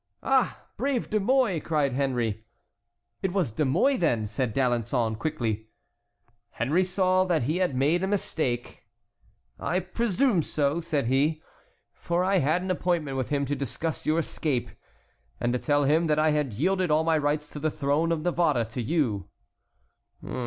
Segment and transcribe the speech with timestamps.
[0.23, 0.65] "Ah!
[0.77, 2.43] brave De Mouy!" cried Henry.
[3.21, 5.67] "It was De Mouy, then?" said D'Alençon, quickly.
[6.53, 8.87] Henry saw that he had made a mistake.
[9.59, 11.43] "I presume so," said he,
[11.93, 14.71] "for I had an appointment with him to discuss your escape,
[15.39, 18.21] and to tell him that I had yielded all my rights to the throne of
[18.23, 19.29] Navarre to you."